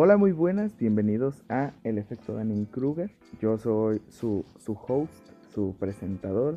[0.00, 3.10] Hola, muy buenas, bienvenidos a El Efecto Danny Kruger.
[3.40, 5.12] Yo soy su, su host,
[5.52, 6.56] su presentador,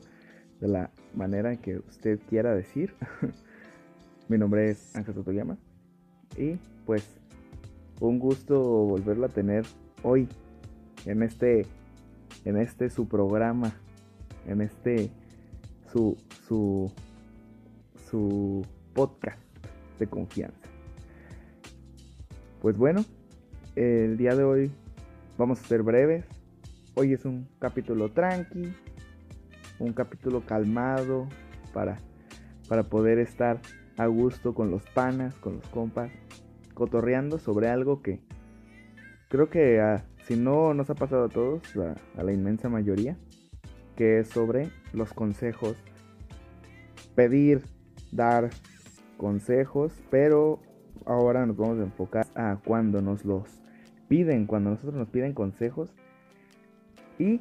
[0.59, 2.93] de la manera que usted quiera decir.
[4.29, 5.57] Mi nombre es Ángel Sotoyama
[6.37, 7.03] y pues
[7.99, 9.65] un gusto volverlo a tener
[10.03, 10.29] hoy
[11.07, 11.65] en este
[12.45, 13.73] en este su programa,
[14.45, 15.09] en este
[15.91, 16.15] su
[16.45, 16.91] su
[18.07, 18.63] su
[18.93, 19.41] podcast
[19.97, 20.69] de confianza.
[22.61, 23.03] Pues bueno,
[23.75, 24.71] el día de hoy
[25.37, 26.25] vamos a ser breves.
[26.95, 28.73] Hoy es un capítulo tranqui,
[29.79, 31.27] un capítulo calmado
[31.73, 31.99] para,
[32.67, 33.61] para poder estar
[33.97, 36.11] a gusto con los panas, con los compas,
[36.73, 38.19] cotorreando sobre algo que
[39.29, 41.61] creo que ah, si no nos ha pasado a todos,
[42.17, 43.17] a la inmensa mayoría,
[43.95, 45.77] que es sobre los consejos,
[47.15, 47.61] pedir,
[48.11, 48.49] dar
[49.17, 50.59] consejos, pero
[51.05, 53.60] ahora nos vamos a enfocar a cuando nos los
[54.11, 55.93] piden, cuando nosotros nos piden consejos.
[57.17, 57.39] Y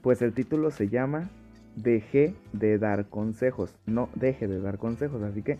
[0.00, 1.28] pues el título se llama
[1.76, 3.76] Deje de dar consejos.
[3.84, 5.22] No deje de dar consejos.
[5.22, 5.58] Así que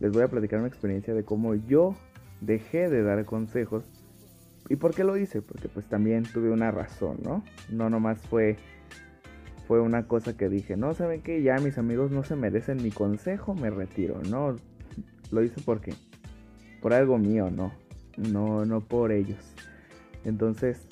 [0.00, 1.94] les voy a platicar una experiencia de cómo yo
[2.40, 3.84] dejé de dar consejos.
[4.68, 5.40] ¿Y por qué lo hice?
[5.40, 7.44] Porque pues también tuve una razón, ¿no?
[7.70, 8.56] No nomás fue
[9.68, 11.42] fue una cosa que dije, no, ¿saben qué?
[11.42, 14.56] Ya mis amigos no se merecen mi consejo, me retiro, ¿no?
[15.30, 15.92] Lo hice porque,
[16.80, 17.70] por algo mío, ¿no?
[18.18, 19.54] No, no por ellos.
[20.24, 20.86] Entonces,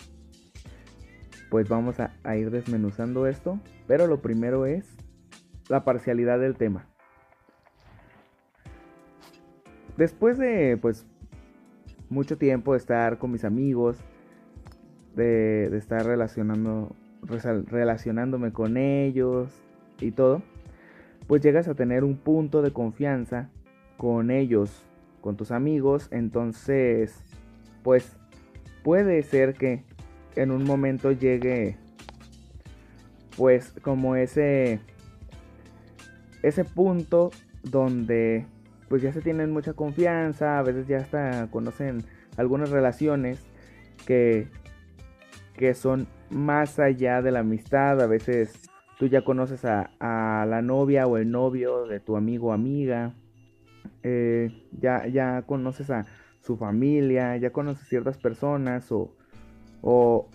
[1.51, 4.97] pues vamos a, ir desmenuzando esto, pero lo primero es
[5.69, 6.87] la parcialidad del tema.
[9.97, 11.07] Después de, pues,
[12.09, 13.99] mucho tiempo de estar con mis amigos,
[15.15, 19.51] de, de estar relacionando, relacionándome con ellos
[20.01, 20.43] y todo,
[21.27, 23.49] pues llegas a tener un punto de confianza
[23.97, 24.86] con ellos
[25.27, 27.21] con tus amigos, entonces
[27.83, 28.17] pues
[28.85, 29.83] puede ser que
[30.37, 31.77] en un momento llegue
[33.37, 34.79] pues como ese
[36.45, 37.33] ese punto
[37.65, 38.47] donde
[38.89, 42.05] pues ya se tienen mucha confianza, a veces ya hasta conocen
[42.37, 43.45] algunas relaciones
[44.07, 44.47] que
[45.57, 50.63] que son más allá de la amistad, a veces tú ya conoces a, a la
[50.63, 53.13] novia o el novio de tu amigo o amiga
[54.03, 56.07] eh, ya, ya conoces a
[56.41, 59.15] su familia, ya conoces ciertas personas o,
[59.83, 60.29] o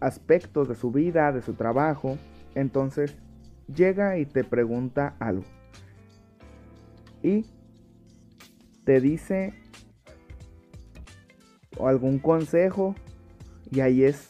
[0.00, 2.18] aspectos de su vida, de su trabajo.
[2.54, 3.16] Entonces
[3.72, 5.44] llega y te pregunta algo.
[7.22, 7.46] Y
[8.84, 9.54] te dice
[11.80, 12.94] algún consejo
[13.70, 14.28] y ahí es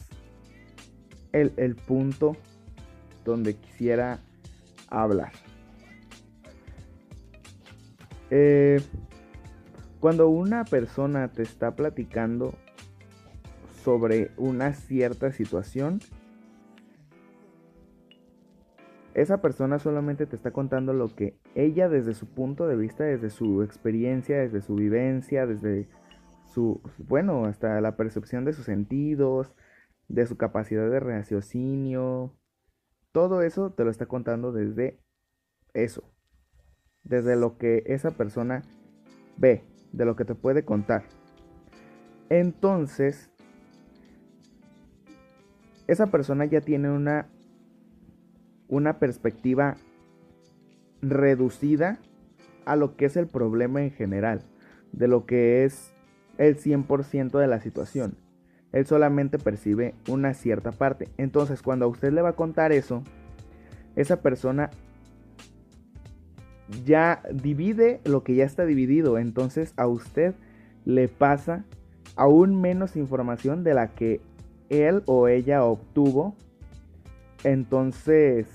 [1.33, 2.37] el, el punto
[3.25, 4.19] donde quisiera
[4.89, 5.31] hablar.
[8.29, 8.81] Eh,
[9.99, 12.53] cuando una persona te está platicando
[13.83, 15.99] sobre una cierta situación,
[19.13, 23.29] esa persona solamente te está contando lo que ella desde su punto de vista, desde
[23.29, 25.87] su experiencia, desde su vivencia, desde
[26.53, 29.53] su, bueno, hasta la percepción de sus sentidos,
[30.07, 32.35] de su capacidad de raciocinio,
[33.11, 34.99] todo eso te lo está contando desde
[35.73, 36.03] eso,
[37.05, 38.63] desde lo que esa persona
[39.37, 41.03] ve, de lo que te puede contar.
[42.29, 43.29] Entonces,
[45.87, 47.27] esa persona ya tiene una,
[48.67, 49.77] una perspectiva
[51.01, 51.99] reducida
[52.65, 54.41] a lo que es el problema en general,
[54.91, 55.93] de lo que es
[56.37, 58.17] el 100% de la situación.
[58.71, 61.07] Él solamente percibe una cierta parte.
[61.17, 63.03] Entonces, cuando a usted le va a contar eso,
[63.95, 64.71] esa persona
[66.85, 69.17] ya divide lo que ya está dividido.
[69.17, 70.35] Entonces a usted
[70.85, 71.65] le pasa
[72.15, 74.21] aún menos información de la que
[74.69, 76.35] él o ella obtuvo.
[77.43, 78.47] Entonces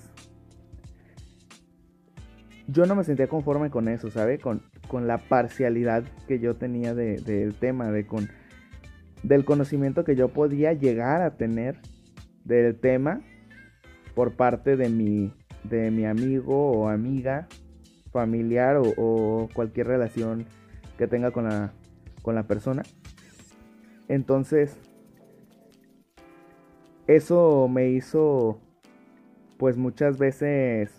[2.67, 4.39] yo no me sentía conforme con eso, ¿sabe?
[4.39, 8.29] Con, con la parcialidad que yo tenía del tema, de con,
[9.23, 11.79] del conocimiento que yo podía llegar a tener
[12.45, 13.21] del tema
[14.15, 15.33] por parte de mi,
[15.65, 17.49] de mi amigo o amiga
[18.13, 20.47] familiar o, cualquier relación
[20.99, 21.73] que tenga con la,
[22.23, 22.83] con la persona.
[24.09, 24.77] Entonces,
[27.07, 28.61] eso me hizo,
[29.59, 30.91] pues muchas veces,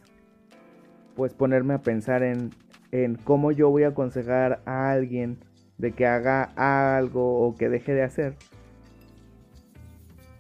[1.16, 2.52] pues ponerme a pensar en,
[2.92, 5.40] en cómo yo voy a aconsejar a alguien
[5.78, 8.36] de que haga algo o que deje de hacer.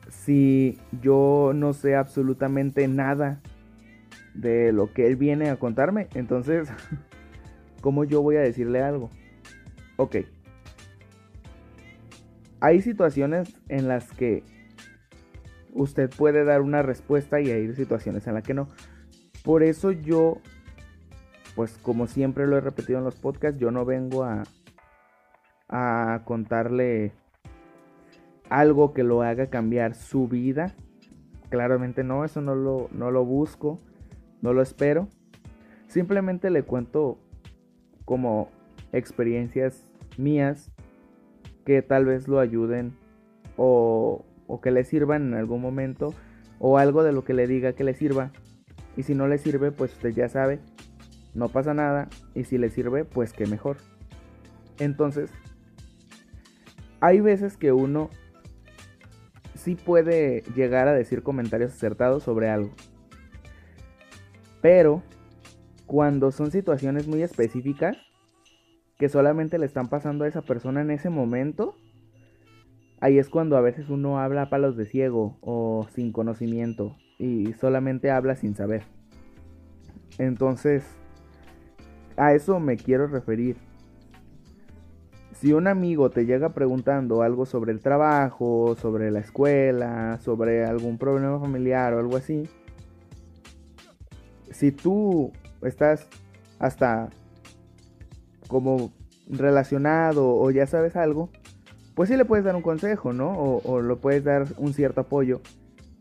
[0.09, 3.41] Si yo no sé absolutamente nada
[4.33, 6.07] de lo que él viene a contarme.
[6.13, 6.69] Entonces,
[7.81, 9.09] ¿cómo yo voy a decirle algo?
[9.97, 10.17] Ok.
[12.59, 14.43] hay situaciones en las que
[15.73, 18.67] usted puede dar una respuesta y hay situaciones en las que no.
[19.43, 20.37] Por eso yo,
[21.55, 24.43] pues como siempre lo he repetido en los podcasts, yo no vengo a,
[25.69, 27.13] a contarle
[28.49, 30.75] algo que lo haga cambiar su vida.
[31.49, 33.81] Claramente no, eso no lo, no lo busco,
[34.41, 35.07] no lo espero.
[35.87, 37.19] Simplemente le cuento
[38.05, 38.49] como
[38.91, 40.71] experiencias mías
[41.65, 42.93] que tal vez lo ayuden
[43.57, 46.13] o, o que le sirvan en algún momento
[46.59, 48.31] o algo de lo que le diga que le sirva.
[48.97, 50.59] Y si no le sirve, pues usted ya sabe,
[51.33, 52.09] no pasa nada.
[52.35, 53.77] Y si le sirve, pues que mejor.
[54.79, 55.31] Entonces,
[56.99, 58.09] hay veces que uno
[59.55, 62.71] sí puede llegar a decir comentarios acertados sobre algo.
[64.61, 65.01] Pero
[65.85, 67.97] cuando son situaciones muy específicas
[68.97, 71.75] que solamente le están pasando a esa persona en ese momento,
[72.99, 77.53] ahí es cuando a veces uno habla a palos de ciego o sin conocimiento y
[77.53, 78.83] solamente habla sin saber.
[80.19, 80.85] Entonces,
[82.15, 83.57] a eso me quiero referir.
[85.33, 90.99] Si un amigo te llega preguntando algo sobre el trabajo, sobre la escuela, sobre algún
[90.99, 92.47] problema familiar o algo así,
[94.51, 95.31] si tú
[95.61, 96.07] estás
[96.59, 97.09] hasta
[98.47, 98.91] como
[99.27, 101.29] relacionado o ya sabes algo,
[101.95, 103.31] pues sí le puedes dar un consejo, ¿no?
[103.31, 105.41] O, lo puedes dar un cierto apoyo,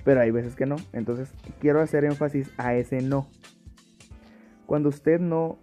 [0.05, 0.77] pero hay veces que no.
[0.93, 3.29] Entonces quiero hacer énfasis a ese no.
[4.67, 5.59] Cuando usted no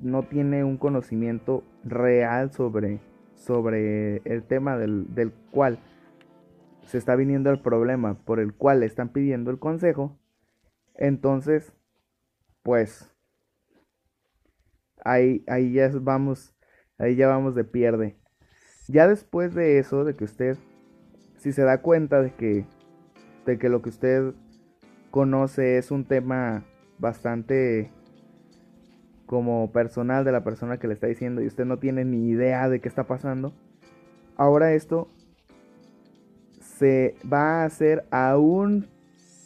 [0.00, 3.00] no tiene un conocimiento real sobre,
[3.36, 5.78] sobre el tema del, del cual
[6.82, 10.18] se está viniendo el problema, por el cual le están pidiendo el consejo,
[10.94, 11.72] entonces,
[12.64, 13.14] pues,
[15.04, 16.56] ahí, ahí ya vamos,
[16.98, 18.16] ahí ya vamos de pierde.
[18.88, 20.56] Ya después de eso, de que usted,
[21.36, 22.66] si se da cuenta de que,
[23.44, 24.34] de que lo que usted
[25.10, 26.64] conoce es un tema
[26.98, 27.92] bastante
[29.26, 32.68] como personal de la persona que le está diciendo y usted no tiene ni idea
[32.70, 33.52] de qué está pasando,
[34.36, 35.10] ahora esto
[36.60, 38.88] se va a hacer aún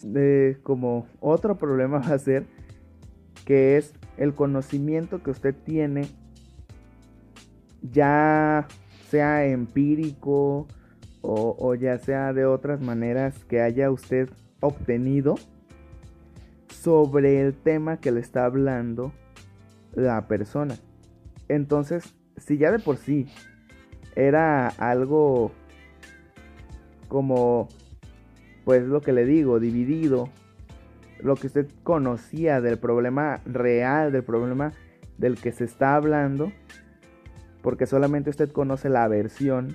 [0.02, 2.46] de como otro problema va a ser
[3.48, 6.06] que es el conocimiento que usted tiene
[7.80, 8.68] ya
[9.08, 10.66] sea empírico
[11.22, 14.28] o, ya sea de otras maneras que haya usted
[14.60, 15.36] obtenido
[16.68, 19.14] sobre el tema que le está hablando
[19.94, 20.76] la persona.
[21.48, 23.28] Entonces, si ya de por sí
[24.14, 25.52] era algo
[27.08, 27.68] como,
[28.66, 30.28] pues lo que le digo, dividido,
[31.22, 34.72] lo que usted conocía del problema real, del problema
[35.16, 36.52] del que se está hablando,
[37.62, 39.74] porque solamente usted conoce la versión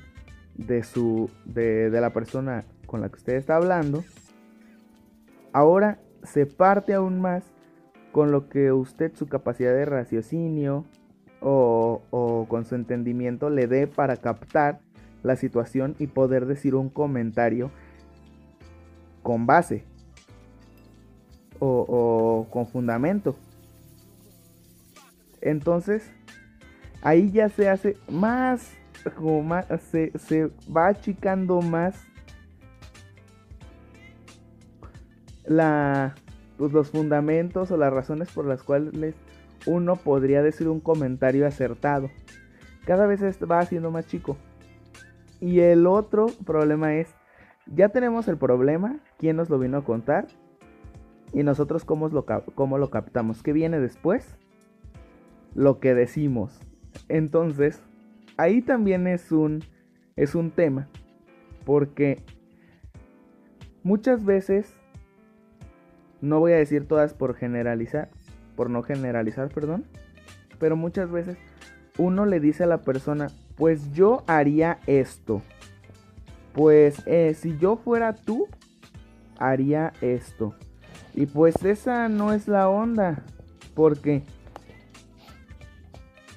[0.55, 4.03] de su de, de, la persona con la que usted está hablando
[5.53, 7.43] ahora se parte aún más
[8.11, 10.85] con lo que usted su capacidad de raciocinio
[11.41, 14.79] o, con su entendimiento le dé para captar
[15.23, 17.69] la situación y poder decir un comentario
[19.21, 19.85] con base
[21.63, 23.35] o, con fundamento.
[25.41, 26.09] Entonces,
[27.01, 28.71] ahí ya se hace más,
[29.15, 31.95] como más se, se va achicando más
[35.45, 36.15] la,
[36.57, 39.15] pues, los fundamentos o las razones por las cuales
[39.65, 42.09] uno podría decir un comentario acertado.
[42.85, 44.37] Cada vez va haciendo más chico.
[45.39, 47.09] Y el otro problema es,
[47.65, 50.27] ya tenemos el problema, quién nos lo vino a contar
[51.33, 53.41] y nosotros cómo lo, cómo lo captamos.
[53.41, 54.37] ¿Qué viene después?
[55.55, 56.59] Lo que decimos.
[57.09, 57.81] Entonces,
[58.37, 59.63] ahí también es un,
[60.15, 60.87] es un tema.
[61.65, 62.23] Porque
[63.83, 64.73] muchas veces
[66.21, 68.09] no voy a decir todas por generalizar,
[68.55, 69.85] por no generalizar, perdón.
[70.59, 71.37] Pero muchas veces
[71.97, 75.41] uno le dice a la persona, pues yo haría esto.
[76.53, 78.47] Pues eh, si yo fuera tú,
[79.39, 80.55] haría esto.
[81.15, 83.23] Y pues esa no es la onda.
[83.75, 84.23] Porque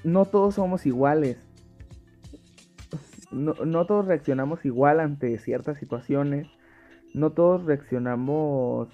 [0.04, 1.38] no todos somos iguales.
[3.30, 6.46] No, no, todos reaccionamos igual ante ciertas situaciones.
[7.12, 8.88] No todos reaccionamos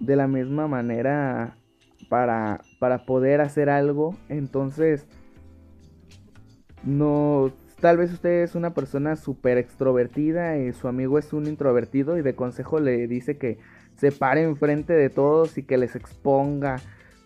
[0.00, 1.56] de la misma manera
[2.08, 4.16] para, para poder hacer algo.
[4.28, 5.06] Entonces,
[6.84, 12.18] no, tal vez usted es una persona súper extrovertida y su amigo es un introvertido
[12.18, 13.58] y de consejo le dice que
[13.96, 16.76] se pare enfrente de todos y que les exponga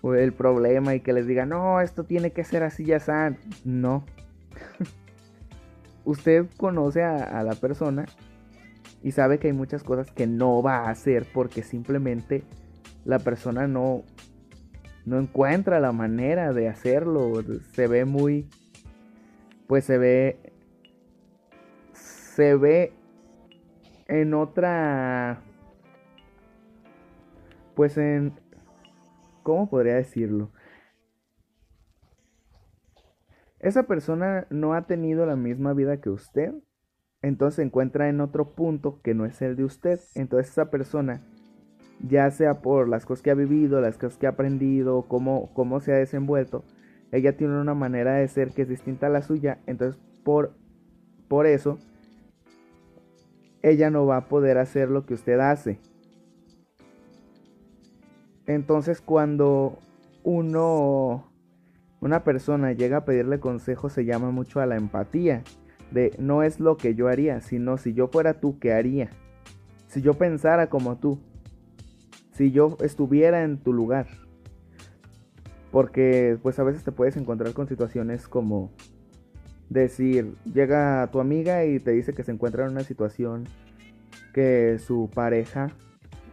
[0.03, 3.37] el problema y que les diga, no, esto tiene que ser así ya está.
[3.65, 4.05] No.
[6.05, 8.07] usted conoce a, la persona
[9.03, 12.45] y sabe que hay muchas cosas que no va a hacer porque simplemente
[13.05, 14.03] la persona no,
[15.07, 17.43] no encuentra la manera de hacerlo.
[17.73, 18.49] Se ve muy,
[19.67, 20.39] pues se ve,
[21.93, 22.93] se ve
[24.09, 25.41] en otra,
[27.75, 28.33] pues en,
[29.43, 30.51] ¿cómo podría decirlo?
[33.59, 36.55] Esa persona no ha tenido la misma vida que usted,
[37.23, 40.01] entonces se encuentra en otro punto que no es el de usted.
[40.15, 41.23] Entonces esa persona,
[42.01, 45.81] ya sea por las cosas que ha vivido, las cosas que ha aprendido, cómo, cómo
[45.81, 46.65] se ha desenvuelto,
[47.13, 49.59] ella tiene una manera de ser que es distinta a la suya.
[49.67, 50.55] Entonces por,
[51.29, 51.79] por eso,
[53.63, 55.79] ella no va a poder hacer lo que usted hace.
[58.55, 59.79] Entonces cuando
[60.25, 61.25] uno
[62.01, 65.45] una persona llega a pedirle consejo se llama mucho a la empatía.
[65.93, 69.11] De no es lo que yo haría, sino si yo fuera tú, ¿qué haría?
[69.87, 71.21] Si yo pensara como tú.
[72.33, 74.09] Si yo estuviera en tu lugar.
[75.71, 78.73] Porque pues a veces te puedes encontrar con situaciones como
[79.69, 83.45] decir, llega tu amiga y te dice que se encuentra en una situación
[84.35, 85.69] que su pareja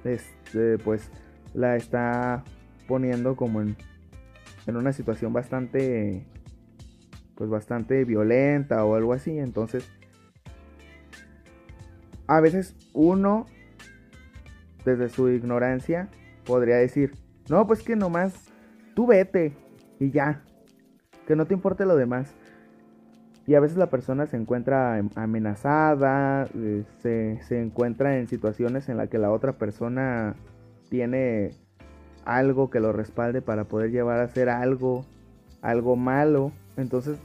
[0.04, 1.12] este, pues
[1.54, 2.44] la está
[2.88, 3.76] poniendo como en
[4.68, 6.26] en una situación bastante
[7.36, 9.90] pues bastante violenta o algo así, entonces
[12.28, 13.46] a veces uno
[14.84, 16.10] desde su ignorancia
[16.46, 17.14] podría decir,
[17.50, 18.52] "No, pues que nomás
[18.96, 19.54] tú vete
[20.00, 20.42] y ya,
[21.26, 22.34] que no te importe lo demás."
[23.46, 28.98] Y a veces la persona se encuentra amenazada, eh, se, se encuentra en situaciones en
[28.98, 30.36] las que la otra persona
[30.90, 31.52] tiene
[32.26, 35.06] algo que lo respalde para poder llevar a hacer algo,
[35.62, 36.52] algo malo.
[36.76, 37.18] Entonces,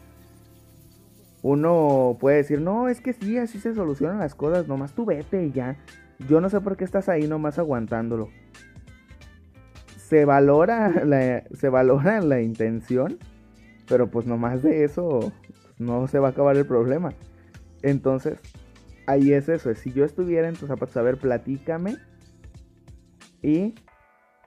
[1.43, 5.45] uno puede decir, no, es que sí, así se solucionan las cosas, nomás tú vete
[5.45, 5.77] y ya.
[6.29, 8.31] Yo no sé por qué estás ahí nomás aguantándolo.
[9.97, 13.19] Se valora la, se valora la intención,
[13.89, 15.33] pero pues nomás de eso
[15.79, 17.13] no se va a acabar el problema.
[17.83, 18.39] Entonces,
[19.07, 21.97] ahí es eso, si yo estuviera en tus zapatos, a ver, platícame
[23.43, 23.75] y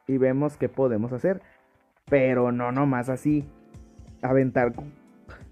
[0.07, 1.41] y vemos qué podemos hacer.
[2.09, 3.47] Pero no nomás así.
[4.21, 4.73] Aventar,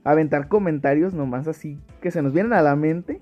[0.03, 3.19] aventar comentarios nomás así que se nos vienen a la mente.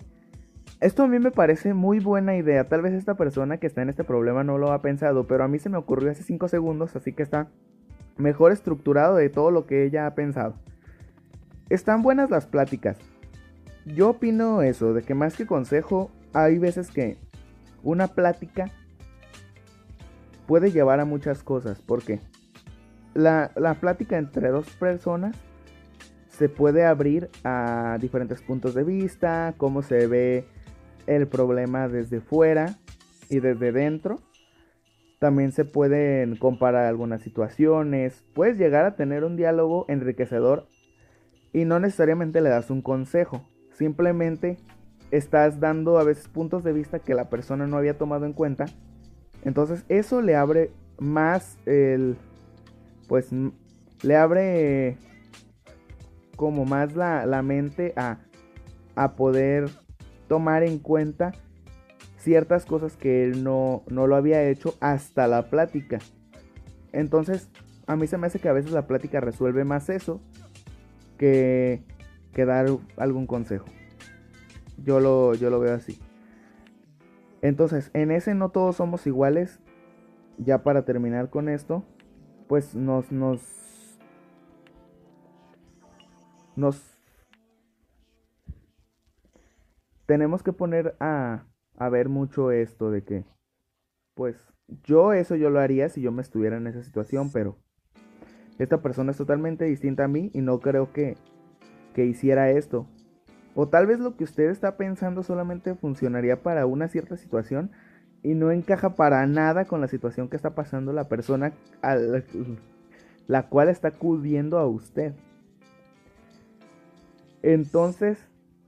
[0.79, 2.67] Esto a mí me parece muy buena idea.
[2.67, 5.47] Tal vez esta persona que está en este problema no lo ha pensado, pero a
[5.47, 7.49] mí se me ocurrió hace 5 segundos, así que está
[8.17, 10.55] mejor estructurado de todo lo que ella ha pensado.
[11.69, 12.97] Están buenas las pláticas.
[13.85, 17.17] Yo opino eso, de que más que consejo, hay veces que
[17.83, 18.71] una plática
[20.51, 21.81] puede llevar a muchas cosas.
[21.81, 22.19] porque
[23.13, 25.33] La, la plática entre dos personas
[26.27, 30.43] se puede abrir a diferentes puntos de vista, cómo se ve
[31.07, 32.75] el problema desde fuera
[33.29, 34.17] y desde dentro.
[35.19, 38.25] También se pueden comparar algunas situaciones.
[38.33, 40.67] Puedes llegar a tener un diálogo enriquecedor
[41.53, 43.47] y no necesariamente le das un consejo.
[43.71, 44.57] Simplemente
[45.11, 48.65] estás dando a veces puntos de vista que la persona no había tomado en cuenta
[49.43, 52.17] entonces eso le abre más el...
[53.07, 53.29] Pues
[54.03, 54.97] le abre
[56.35, 58.19] como más la, mente a,
[58.95, 59.69] a, poder
[60.27, 61.33] tomar en cuenta
[62.17, 65.99] ciertas cosas que él no, no lo había hecho hasta la plática.
[66.93, 67.49] Entonces,
[67.85, 70.21] a mí se me hace que a veces la plática resuelve más eso
[71.17, 71.83] que,
[72.33, 72.67] que dar
[72.97, 73.65] algún consejo.
[74.77, 75.99] Yo lo, yo lo veo así.
[77.41, 79.59] Entonces, en ese no todos somos iguales.
[80.37, 81.83] Ya para terminar con esto,
[82.47, 83.41] pues nos nos
[86.55, 86.97] nos
[90.05, 91.45] tenemos que poner a
[91.77, 93.25] a ver mucho esto de que
[94.15, 94.35] pues
[94.83, 97.57] yo eso yo lo haría si yo me estuviera en esa situación, pero
[98.59, 101.17] esta persona es totalmente distinta a mí y no creo que
[101.93, 102.87] que hiciera esto.
[103.55, 107.71] O tal vez lo que usted está pensando solamente funcionaría para una cierta situación
[108.23, 111.95] y no encaja para nada con la situación que está pasando la persona a
[113.27, 115.13] la, cual está acudiendo a usted.
[117.41, 118.19] Entonces,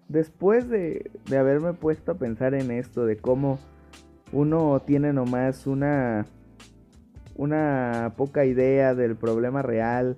[0.10, 3.60] después de, haberme puesto a pensar en esto, de cómo
[4.32, 6.26] uno tiene nomás una,
[7.36, 10.18] una poca idea del problema real,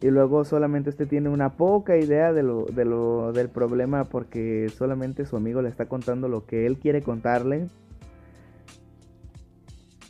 [0.00, 4.68] y luego solamente usted tiene una poca idea de lo, de lo, del problema porque
[4.76, 7.66] solamente su amigo le está contando lo que él quiere contarle.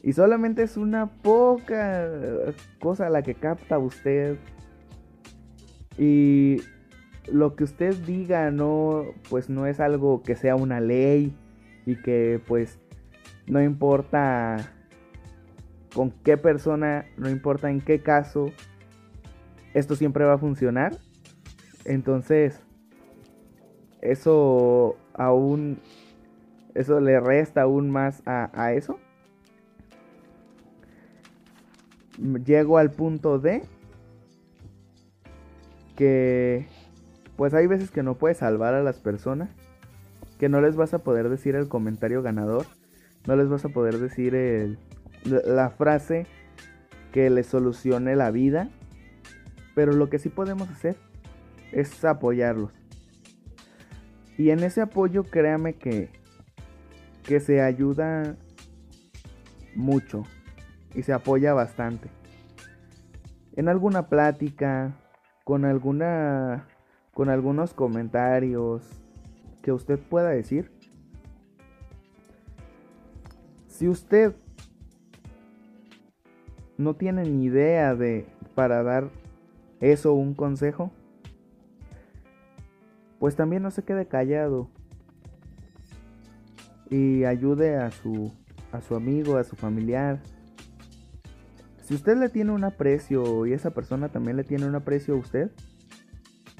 [0.02, 2.06] Y solamente es una poca
[2.80, 4.36] cosa la que capta usted.
[5.96, 6.58] Y
[7.32, 11.34] lo que usted diga no, pues no es algo que sea una ley
[11.86, 12.78] y que pues
[13.46, 14.70] no importa
[15.94, 18.52] con qué persona, no importa en qué caso,
[19.74, 20.96] esto siempre va a funcionar.
[21.84, 22.60] Entonces,
[24.00, 25.78] eso aún,
[26.74, 28.98] eso le resta aún más a, a eso.
[32.44, 33.62] Llego al punto de
[35.96, 36.66] que,
[37.36, 39.50] pues hay veces que no puedes salvar a las personas,
[40.38, 42.66] que no les vas a poder decir el comentario ganador,
[43.26, 44.78] no les vas a poder decir el,
[45.24, 46.26] la frase
[47.12, 48.70] que les solucione la vida,
[49.78, 50.96] pero lo que sí podemos hacer
[51.70, 52.72] es apoyarlos.
[54.36, 56.10] Y en ese apoyo, créame que,
[57.22, 58.34] que se ayuda
[59.76, 60.24] mucho
[60.96, 62.08] y se apoya bastante.
[63.54, 64.96] En alguna plática,
[65.44, 66.66] con alguna
[67.14, 68.82] con algunos comentarios
[69.62, 70.72] que usted pueda decir.
[73.68, 74.34] Si usted
[76.78, 79.08] no tiene ni idea de para dar
[79.80, 80.90] eso un consejo,
[83.18, 84.70] pues también no se quede callado
[86.90, 88.32] y ayude a su
[88.72, 90.20] a su amigo, a su familiar.
[91.82, 95.18] Si usted le tiene un aprecio y esa persona también le tiene un aprecio a
[95.18, 95.50] usted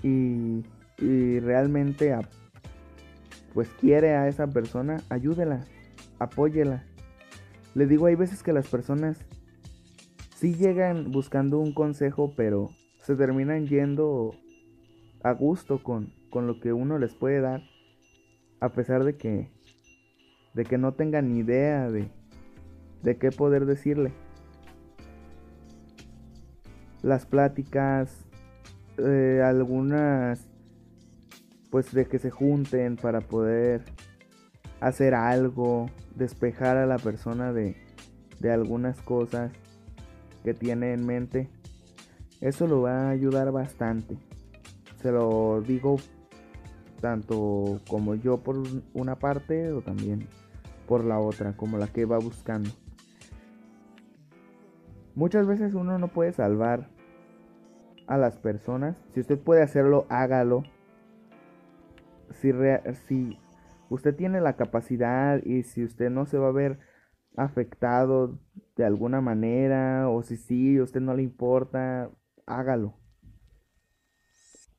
[0.02, 0.64] y,
[0.98, 2.16] y realmente
[3.52, 5.64] pues quiere a esa persona, ayúdela,
[6.18, 6.84] apóyela.
[7.74, 9.18] Le digo, hay veces que las personas
[10.34, 12.70] sí llegan buscando un consejo, pero
[13.08, 14.34] se terminan yendo
[15.22, 17.62] a gusto con, con lo que uno les puede dar,
[18.60, 19.50] a pesar de que,
[20.52, 22.10] de que no tengan ni idea de,
[23.02, 24.12] de qué poder decirle.
[27.00, 28.26] Las pláticas,
[28.98, 30.46] eh, algunas,
[31.70, 33.84] pues de que se junten para poder
[34.80, 37.74] hacer algo, despejar a la persona de,
[38.38, 39.50] de algunas cosas
[40.44, 41.48] que tiene en mente.
[42.40, 44.16] Eso lo va a ayudar bastante.
[45.02, 45.96] Se lo digo
[47.00, 48.56] tanto como yo por
[48.94, 50.26] una parte o también
[50.86, 52.70] por la otra, como la que va buscando.
[55.14, 56.88] Muchas veces uno no puede salvar
[58.06, 58.96] a las personas.
[59.12, 60.62] Si usted puede hacerlo, hágalo.
[62.40, 62.52] Si,
[63.06, 63.38] si
[63.90, 66.78] usted tiene la capacidad y si usted no se va a ver
[67.36, 68.38] afectado
[68.76, 72.10] de alguna manera o si sí, a usted no le importa,
[72.48, 72.94] hágalo.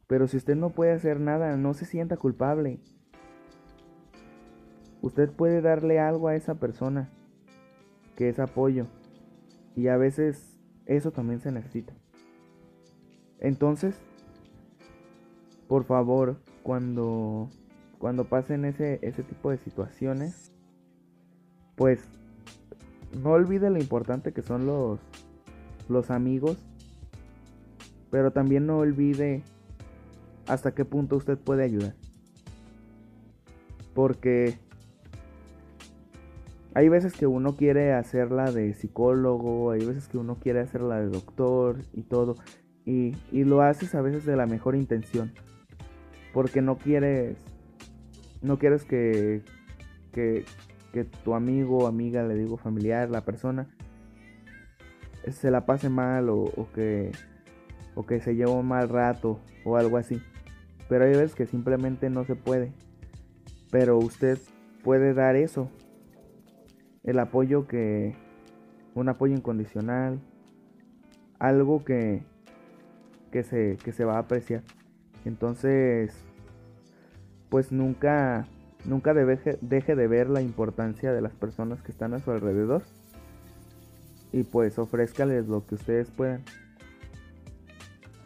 [0.07, 2.79] Pero si usted no puede hacer nada, no se sienta culpable.
[5.01, 7.09] Usted puede darle algo a esa persona,
[8.15, 8.87] que es apoyo.
[9.75, 11.93] Y a veces eso también se necesita.
[13.39, 13.95] Entonces,
[15.67, 17.49] por favor, cuando,
[17.99, 20.51] cuando pasen ese, ese tipo de situaciones,
[21.75, 22.09] pues
[23.21, 24.99] no olvide lo importante que son los,
[25.87, 26.68] los amigos,
[28.11, 29.43] pero también no olvide
[30.47, 31.93] hasta qué punto usted puede ayudar.
[33.93, 34.57] Porque
[36.73, 41.09] hay veces que uno quiere hacerla de psicólogo, hay veces que uno quiere hacerla de
[41.09, 42.35] doctor y todo.
[42.85, 45.31] Y, lo haces a veces de la mejor intención.
[46.33, 47.37] Porque no quieres.
[48.41, 49.43] No quieres que,
[50.13, 50.45] que,
[51.23, 53.67] tu amigo, amiga, le digo familiar, la persona,
[55.29, 57.11] se la pase mal o, que,
[57.95, 60.21] o que se lleve un mal rato o algo así.
[60.87, 62.71] Pero hay veces que simplemente no se puede.
[63.71, 64.39] Pero usted
[64.83, 65.69] puede dar eso.
[67.03, 68.15] El apoyo que...
[68.95, 70.19] Un apoyo incondicional.
[71.37, 72.23] Algo que,
[73.31, 74.63] que se, que se va a apreciar.
[75.25, 76.13] Entonces,
[77.49, 78.47] pues nunca,
[78.85, 82.83] nunca deje, deje de ver la importancia de las personas que están a su alrededor.
[84.31, 86.43] Y pues ofrézcales lo que ustedes puedan.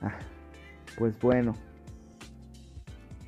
[0.03, 0.19] Ah,
[0.97, 1.55] pues bueno.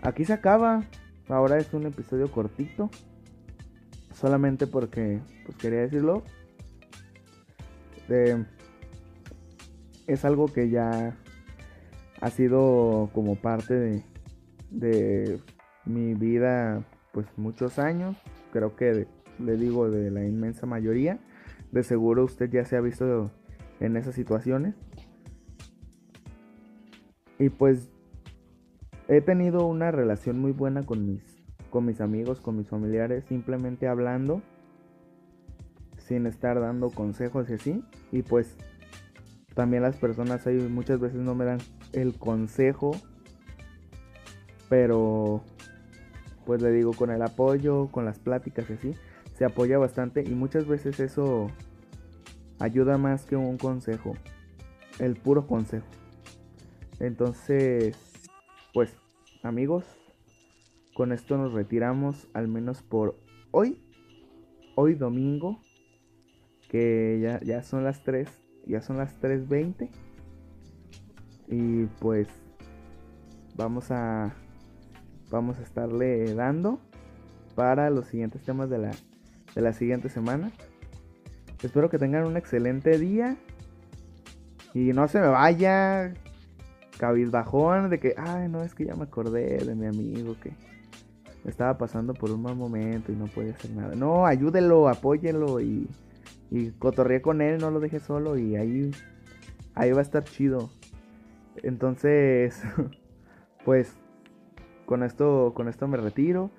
[0.02, 0.84] Aquí se acaba.
[1.28, 2.92] Ahora es un episodio cortito.
[4.14, 6.24] Solamente porque pues quería decirlo.
[10.08, 11.18] es algo que ya
[12.22, 14.04] ha sido como parte
[14.70, 15.42] de,
[15.86, 16.84] mi vida
[17.14, 18.16] pues muchos años.
[18.52, 19.08] Creo que
[19.40, 21.20] le digo de la inmensa mayoría.
[21.72, 23.32] De seguro usted ya se ha visto
[23.80, 24.76] en esas situaciones.
[27.40, 27.90] Y pues
[29.08, 31.22] he tenido una relación muy buena con mis,
[31.70, 34.42] con mis amigos, con mis familiares, simplemente hablando,
[35.98, 37.84] sin estar dando consejos y así.
[38.12, 38.58] Y pues
[39.54, 41.60] también las personas ahí muchas veces no me dan
[41.94, 42.92] el consejo
[44.70, 45.42] Pero,
[46.46, 48.94] pues le digo, con el apoyo, con las pláticas y así,
[49.36, 51.52] se apoya bastante y muchas veces eso
[52.60, 54.14] ayuda más que un consejo,
[55.00, 55.86] el puro consejo.
[57.00, 57.98] Entonces,
[58.74, 58.96] pues
[59.44, 59.86] amigos,
[60.94, 63.20] con esto nos retiramos al menos por
[63.52, 63.82] hoy,
[64.76, 65.60] hoy domingo,
[66.70, 68.30] que ya, ya son las 3,
[68.66, 69.90] ya son las 3.20
[71.48, 72.28] y pues
[73.56, 74.34] vamos a
[75.30, 76.80] vamos a estarle dando
[77.56, 78.92] para los siguientes temas de la,
[79.54, 80.52] de la siguiente semana.
[81.64, 83.38] Espero que tengan un excelente día.
[84.74, 86.14] Y no se me vaya
[86.98, 90.54] cabizbajón de que, ay, no, es que ya me acordé de mi amigo que
[91.46, 93.96] estaba pasando por un mal momento y no puede hacer nada.
[93.96, 95.88] No, ayúdelo, apóyelo y,
[96.50, 98.92] y cotorree con él, no lo deje solo y ahí,
[99.76, 100.70] ahí va a estar chido.
[101.64, 102.64] Entonces,
[103.66, 103.96] pues
[104.86, 106.52] con esto, con esto me retiro.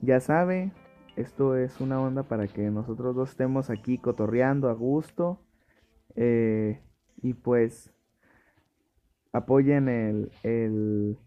[0.00, 0.72] Ya sabe,
[1.16, 5.40] esto es una onda para que nosotros dos estemos aquí cotorreando a gusto.
[6.14, 6.80] Eh,
[7.20, 7.92] y pues
[9.38, 11.18] apoyen el, el,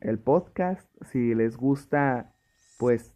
[0.00, 0.88] el, podcast.
[1.10, 2.34] Si les gusta,
[2.78, 3.14] pues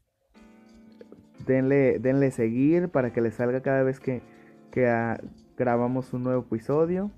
[1.47, 4.23] denle, denle seguir para que les salga cada vez que,
[4.71, 5.21] que ah,
[5.57, 7.11] grabamos un nuevo episodio.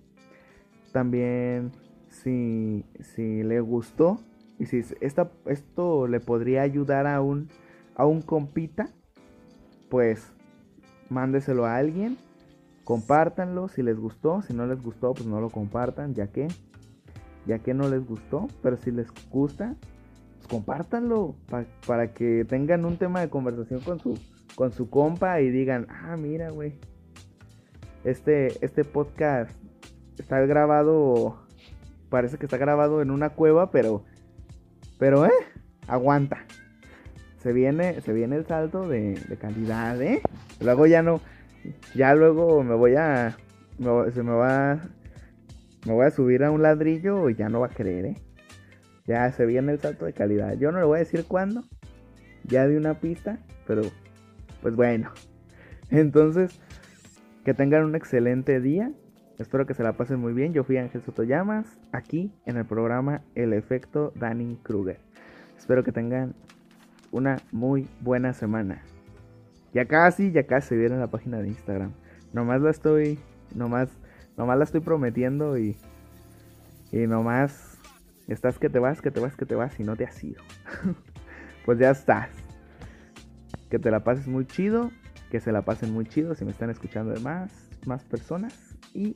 [0.92, 1.72] También
[2.08, 4.20] si, si le gustó
[4.58, 7.48] y si esta, esto le podría ayudar a un,
[7.96, 8.88] a un compita,
[9.90, 10.32] pues
[11.10, 12.16] mándeselo a alguien,
[12.84, 16.48] compártanlo si les gustó, si no les gustó, pues no lo compartan, ya que,
[17.46, 19.74] ya que no les gustó, pero si les gusta,
[20.36, 21.34] pues compártanlo
[21.86, 24.18] para que tengan un tema de conversación con su,
[24.54, 26.74] con su compa y digan, ah, mira, güey,
[28.04, 29.50] este, este podcast
[30.18, 31.38] está grabado,
[32.08, 34.04] parece que está grabado en una cueva, pero
[34.98, 35.30] pero, eh,
[35.86, 36.44] aguanta.
[37.42, 40.22] Se viene, se viene el salto de, calidad, eh.
[40.60, 41.20] Luego ya no,
[41.94, 43.36] ya luego me voy a,
[44.14, 44.80] se me va,
[45.84, 48.16] me voy a subir a un ladrillo y ya no va a creer, eh.
[49.06, 50.54] Ya se viene el salto de calidad.
[50.54, 51.64] Yo no le voy a decir cuándo.
[52.44, 53.82] Ya di una pista, pero
[54.62, 55.10] pues bueno.
[55.90, 56.58] Entonces,
[57.44, 58.92] que tengan un excelente día.
[59.38, 60.54] Espero que se la pasen muy bien.
[60.54, 64.98] Yo fui Ángel Sotoyamas, aquí en el programa El Efecto Danny Kruger.
[65.58, 66.34] Espero que tengan
[67.10, 68.82] una muy buena semana.
[69.74, 71.92] Ya casi, ya casi se viene la página de Instagram.
[72.32, 73.18] Nomás la estoy,
[73.54, 73.88] nomás,
[74.36, 75.76] nomás la estoy prometiendo y,
[76.92, 77.78] y nomás
[78.28, 80.42] estás que te vas, que te vas, que te vas y no te has ido.
[81.64, 82.30] pues ya estás.
[83.70, 84.90] Que te la pases muy chido,
[85.30, 87.50] que se la pasen muy chido si me están escuchando de más,
[87.86, 88.54] más personas
[88.92, 89.14] y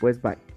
[0.00, 0.53] pues bye.